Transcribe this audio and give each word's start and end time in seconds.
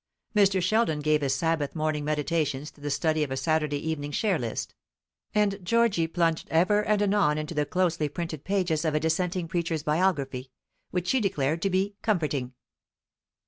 Mr. 0.35 0.59
Sheldon 0.63 0.99
gave 1.01 1.21
his 1.21 1.35
Sabbath 1.35 1.75
morning 1.75 2.03
meditations 2.03 2.71
to 2.71 2.81
the 2.81 2.89
study 2.89 3.21
of 3.21 3.29
a 3.29 3.37
Saturday 3.37 3.77
evening 3.87 4.11
share 4.11 4.39
list; 4.39 4.73
and 5.35 5.63
Georgy 5.63 6.07
plunged 6.07 6.47
ever 6.49 6.83
and 6.83 7.03
anon 7.03 7.37
into 7.37 7.53
the 7.53 7.67
closely 7.67 8.09
printed 8.09 8.43
pages 8.43 8.83
of 8.83 8.95
a 8.95 8.99
Dissenting 8.99 9.47
preacher's 9.47 9.83
biography, 9.83 10.49
which 10.89 11.07
she 11.07 11.19
declared 11.21 11.61
to 11.61 11.69
be 11.69 11.97
"comforting." 12.01 12.53